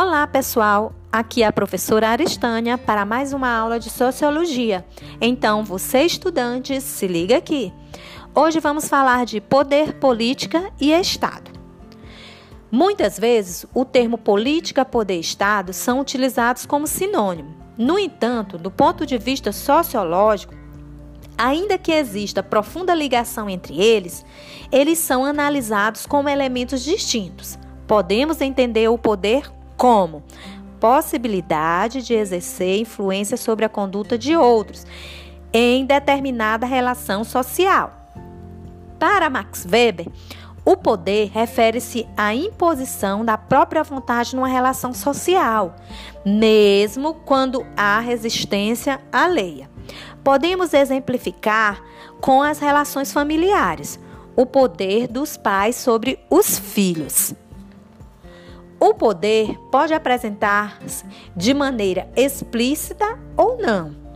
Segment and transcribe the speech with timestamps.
[0.00, 0.92] Olá, pessoal!
[1.10, 4.86] Aqui é a professora Aristânia para mais uma aula de Sociologia.
[5.20, 7.72] Então, você, estudante, se liga aqui.
[8.32, 11.50] Hoje vamos falar de poder, política e Estado.
[12.70, 17.56] Muitas vezes, o termo política, poder, Estado são utilizados como sinônimo.
[17.76, 20.54] No entanto, do ponto de vista sociológico,
[21.36, 24.24] ainda que exista profunda ligação entre eles,
[24.70, 27.58] eles são analisados como elementos distintos.
[27.88, 30.24] Podemos entender o poder como
[30.80, 34.84] possibilidade de exercer influência sobre a conduta de outros
[35.52, 37.94] em determinada relação social.
[38.98, 40.08] Para Max Weber,
[40.64, 45.74] o poder refere-se à imposição da própria vontade numa relação social,
[46.26, 49.70] mesmo quando há resistência alheia.
[50.22, 51.82] Podemos exemplificar
[52.20, 53.98] com as relações familiares,
[54.36, 57.34] o poder dos pais sobre os filhos.
[58.80, 64.08] O poder pode apresentar-se de maneira explícita ou não.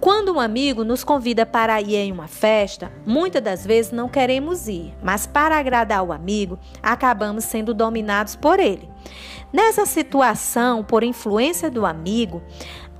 [0.00, 4.66] Quando um amigo nos convida para ir em uma festa, muitas das vezes não queremos
[4.66, 8.88] ir, mas para agradar o amigo, acabamos sendo dominados por ele.
[9.52, 12.42] Nessa situação, por influência do amigo,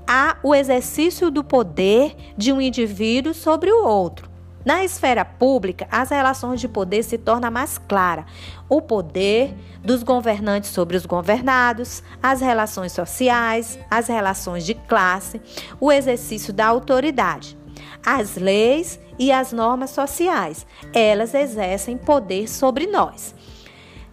[0.07, 4.30] há o exercício do poder de um indivíduo sobre o outro.
[4.63, 8.25] Na esfera pública, as relações de poder se tornam mais claras.
[8.69, 15.41] O poder dos governantes sobre os governados, as relações sociais, as relações de classe,
[15.79, 17.57] o exercício da autoridade.
[18.05, 23.33] As leis e as normas sociais, elas exercem poder sobre nós.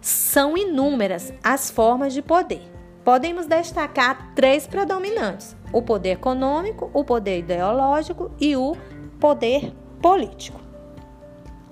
[0.01, 2.61] São inúmeras as formas de poder.
[3.03, 8.75] Podemos destacar três predominantes: o poder econômico, o poder ideológico e o
[9.19, 10.59] poder político.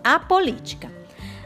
[0.03, 0.91] A política.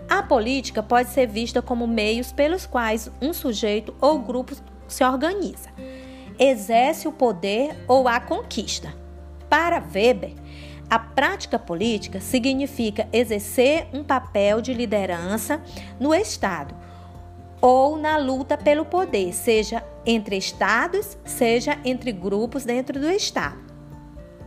[0.09, 4.55] A política pode ser vista como meios pelos quais um sujeito ou grupo
[4.87, 5.69] se organiza,
[6.37, 8.93] exerce o poder ou a conquista.
[9.49, 10.33] Para Weber,
[10.89, 15.61] a prática política significa exercer um papel de liderança
[15.97, 16.75] no Estado
[17.61, 23.70] ou na luta pelo poder, seja entre estados, seja entre grupos dentro do Estado.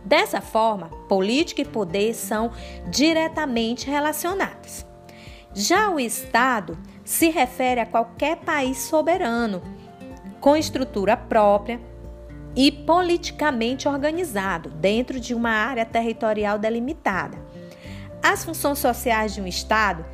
[0.05, 2.51] Dessa forma, política e poder são
[2.89, 4.85] diretamente relacionados.
[5.51, 9.63] Já o Estado se refere a qualquer país soberano,
[10.39, 11.79] com estrutura própria
[12.55, 17.37] e politicamente organizado dentro de uma área territorial delimitada.
[18.21, 20.05] As funções sociais de um Estado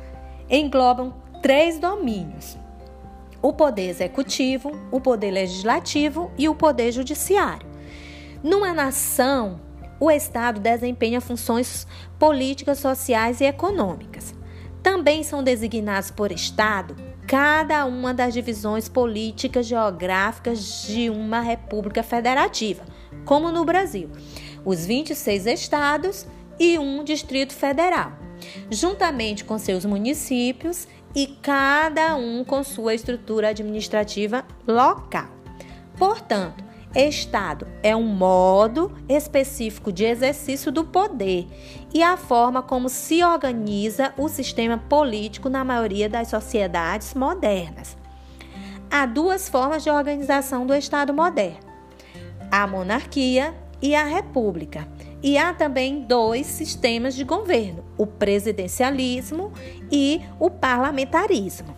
[0.48, 2.56] englobam três domínios:
[3.42, 7.66] o poder executivo, o poder legislativo e o poder judiciário.
[8.42, 9.60] Numa nação,
[10.02, 11.86] o Estado desempenha funções
[12.18, 14.34] políticas, sociais e econômicas.
[14.82, 22.82] Também são designados por Estado cada uma das divisões políticas geográficas de uma república federativa,
[23.24, 24.10] como no Brasil,
[24.64, 26.26] os 26 estados
[26.58, 28.10] e um Distrito Federal,
[28.68, 35.28] juntamente com seus municípios e cada um com sua estrutura administrativa local.
[35.96, 41.48] Portanto, Estado é um modo específico de exercício do poder
[41.92, 47.96] e a forma como se organiza o sistema político na maioria das sociedades modernas.
[48.90, 51.60] Há duas formas de organização do Estado moderno:
[52.50, 54.86] a monarquia e a república.
[55.22, 59.50] E há também dois sistemas de governo: o presidencialismo
[59.90, 61.74] e o parlamentarismo.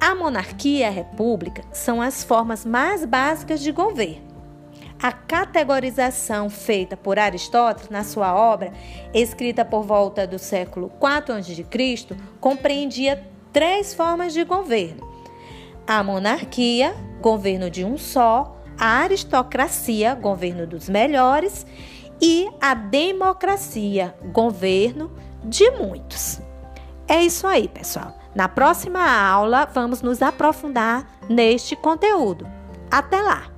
[0.00, 4.27] A monarquia e a república são as formas mais básicas de governo.
[5.00, 8.72] A categorização feita por Aristóteles na sua obra,
[9.14, 15.08] escrita por volta do século IV a.C., compreendia três formas de governo:
[15.86, 21.64] a monarquia, governo de um só, a aristocracia, governo dos melhores,
[22.20, 25.12] e a democracia, governo
[25.44, 26.40] de muitos.
[27.06, 28.18] É isso aí, pessoal.
[28.34, 32.48] Na próxima aula, vamos nos aprofundar neste conteúdo.
[32.90, 33.57] Até lá!